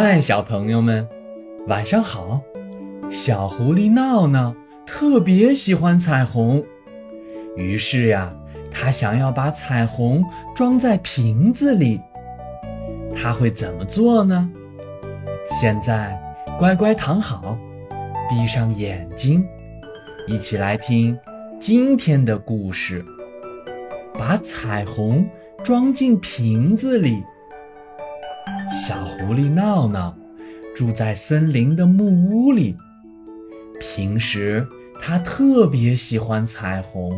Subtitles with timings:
[0.00, 1.04] 嗨，小朋友们，
[1.66, 2.40] 晚上好！
[3.10, 4.54] 小狐狸闹闹
[4.86, 6.64] 特别喜欢彩虹，
[7.56, 8.32] 于是呀，
[8.70, 10.24] 他想要把彩虹
[10.54, 12.00] 装在瓶子里。
[13.12, 14.48] 他会怎么做呢？
[15.50, 16.16] 现在
[16.60, 17.58] 乖乖躺好，
[18.30, 19.44] 闭上眼睛，
[20.28, 21.18] 一起来听
[21.58, 23.04] 今天的故事。
[24.14, 25.28] 把彩虹
[25.64, 27.20] 装进瓶子里。
[28.86, 30.16] 小狐狸闹闹
[30.74, 32.76] 住在森林的木屋里。
[33.80, 34.64] 平时
[35.02, 37.10] 它特别喜欢彩虹。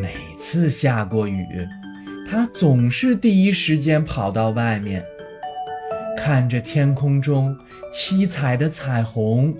[0.00, 1.66] 每次下过雨，
[2.30, 5.04] 它总是第一时间跑到外面，
[6.16, 7.56] 看着天空中
[7.92, 9.52] 七彩的彩虹。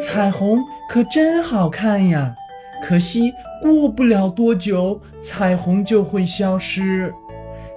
[0.00, 2.34] 彩虹可真好看呀！
[2.82, 7.12] 可惜过不了多久，彩虹就会消失。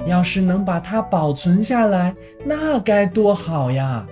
[0.07, 2.13] 要是能把它保存下来，
[2.45, 4.05] 那该多好呀！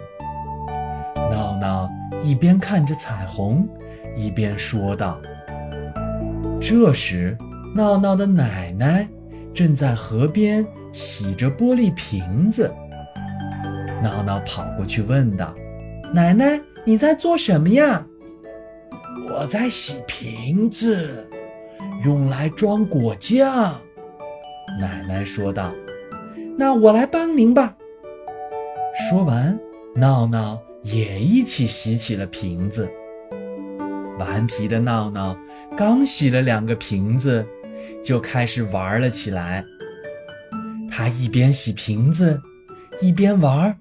[1.15, 1.89] 闹闹
[2.23, 3.67] 一边看着彩虹，
[4.15, 5.19] 一边说道。
[6.61, 7.37] 这时，
[7.75, 9.07] 闹闹的奶奶
[9.53, 12.71] 正在河边洗着玻璃瓶子。
[14.01, 15.53] 闹闹跑过去问道
[16.13, 18.05] ：“奶奶，你在做什么呀
[19.29, 21.27] ？”“我在洗瓶子，
[22.05, 23.73] 用来装果酱。”
[24.79, 25.73] 奶奶说道
[26.57, 27.75] ：“那我来帮您吧。”
[29.09, 29.59] 说完，
[29.93, 32.89] 闹闹也一起洗起了瓶子。
[34.17, 35.37] 顽皮的闹闹
[35.77, 37.45] 刚洗了两个瓶子，
[38.03, 39.63] 就开始玩了起来。
[40.89, 42.41] 他一边洗瓶子，
[43.01, 43.77] 一边玩，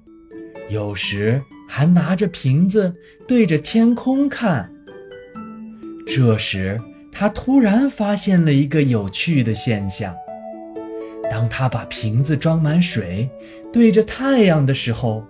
[0.69, 2.93] 有时还拿着瓶子
[3.27, 4.71] 对着天空看。
[6.07, 6.79] 这时，
[7.13, 10.15] 他突然发现了一个有趣的现象。
[11.31, 13.29] 当他把瓶子装满水，
[13.73, 15.25] 对着太阳的时候，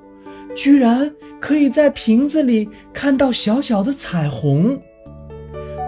[0.56, 4.80] 居然可以在瓶子里看到小小的彩虹。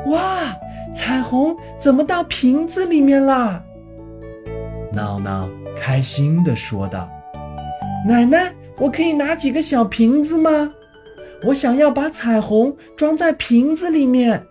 [0.06, 0.56] 哇，
[0.94, 3.62] 彩虹怎么到瓶子里面啦？
[4.92, 7.08] 闹闹开心地说道
[8.06, 10.72] ：“奶奶，我可以拿几个小瓶子吗？
[11.44, 14.44] 我想要把彩虹装在瓶子里面。”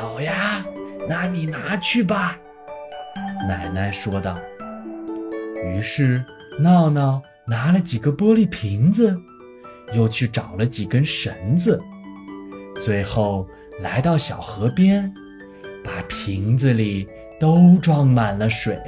[0.00, 0.64] 好呀，
[1.08, 2.38] 那你拿去吧。
[3.46, 4.38] 奶奶说道。
[5.64, 6.24] 于是，
[6.58, 9.16] 闹闹拿了几个玻璃瓶子，
[9.94, 11.78] 又去找了几根绳子，
[12.80, 13.46] 最后
[13.80, 15.12] 来到小河边，
[15.84, 17.08] 把瓶子里
[17.38, 18.78] 都装满了水，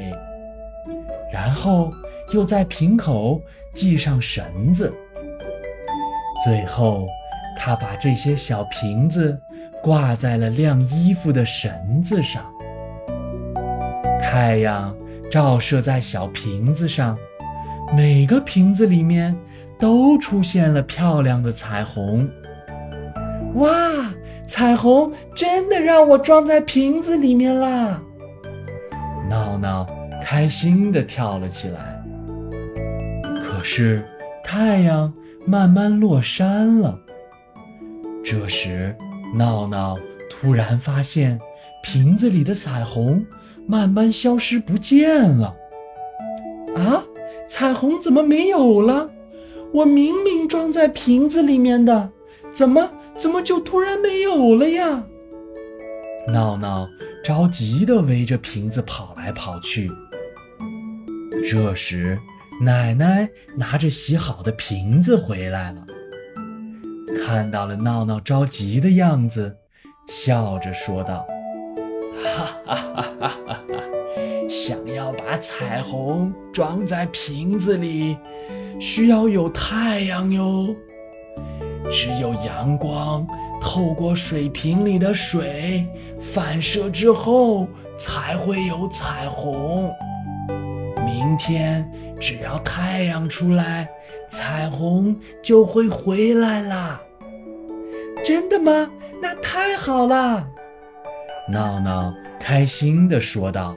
[1.33, 1.93] 然后
[2.33, 3.41] 又在瓶口
[3.75, 4.93] 系上绳子。
[6.45, 7.07] 最后，
[7.57, 9.41] 他把这些小瓶子
[9.83, 12.45] 挂在了晾衣服的绳子上。
[14.25, 14.93] 太阳
[15.31, 17.17] 照射在小瓶子上，
[17.95, 19.37] 每个瓶子里面
[19.79, 22.29] 都出现了漂亮的彩虹。
[23.55, 24.13] 哇，
[24.45, 28.03] 彩虹真的让我装在瓶子里面啦！
[29.31, 29.87] 闹闹
[30.21, 32.03] 开心地跳了起来。
[33.43, 34.05] 可是
[34.43, 35.13] 太阳
[35.47, 36.99] 慢慢落山了。
[38.25, 38.97] 这时，
[39.37, 39.97] 闹闹
[40.29, 41.39] 突然发现
[41.85, 43.25] 瓶子里的彩虹。
[43.67, 45.57] 慢慢消失不见了。
[46.77, 47.05] 啊，
[47.49, 49.09] 彩虹怎么没有了？
[49.73, 52.11] 我明明装在瓶子里面的，
[52.53, 55.03] 怎么怎么就突然没有了呀？
[56.29, 56.89] 闹闹
[57.23, 59.91] 着急地围着瓶子跑来跑去。
[61.51, 62.19] 这时，
[62.63, 65.85] 奶奶拿着洗好的瓶子回来了，
[67.25, 69.57] 看到了闹闹着急的样子，
[70.09, 71.27] 笑着说道。
[72.23, 73.61] 哈哈哈哈哈！
[74.49, 78.17] 想要把彩虹装在瓶子里，
[78.81, 80.75] 需要有太阳哟。
[81.91, 83.27] 只有阳光
[83.61, 85.87] 透过水瓶里的水
[86.21, 87.67] 反射之后，
[87.99, 89.91] 才会有彩虹。
[91.05, 91.89] 明天
[92.21, 93.89] 只要太阳出来，
[94.29, 97.01] 彩虹就会回来啦。
[98.25, 98.91] 真的吗？
[99.21, 100.47] 那太好了。
[101.47, 103.77] 闹闹开心地说道，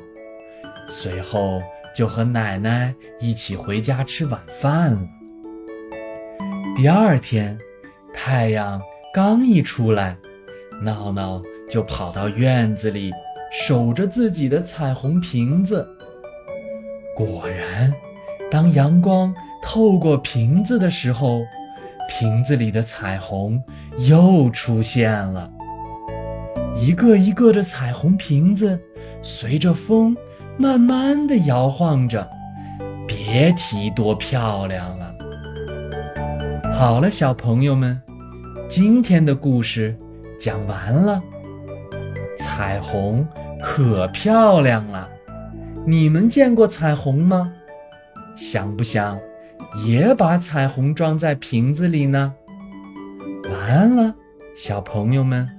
[0.88, 1.62] 随后
[1.94, 5.02] 就和奶奶一起回家吃晚饭了。
[6.78, 7.58] 第二天，
[8.14, 8.82] 太阳
[9.14, 10.16] 刚一出来，
[10.82, 13.12] 闹闹就跑到院子里
[13.52, 15.86] 守着自己的彩虹瓶子。
[17.18, 17.92] 果然，
[18.50, 21.42] 当阳光透过瓶子的时候，
[22.08, 23.62] 瓶子里的彩虹
[23.98, 25.52] 又出现了。
[26.80, 28.80] 一个一个的彩虹瓶子，
[29.24, 30.16] 随着风
[30.58, 32.30] 慢慢的摇晃着，
[33.08, 35.14] 别提多漂亮了。
[36.78, 38.00] 好了，小朋友们，
[38.70, 39.98] 今天的故事
[40.40, 41.22] 讲完了。
[42.38, 43.28] 彩虹
[43.62, 45.10] 可漂亮了，
[45.88, 47.52] 你们见过彩虹吗？
[48.38, 49.20] 想不想
[49.84, 52.36] 也把彩虹装在瓶子里呢？
[53.50, 54.14] 晚安了，
[54.56, 55.57] 小朋友们。